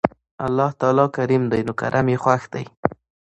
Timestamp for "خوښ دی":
2.23-2.63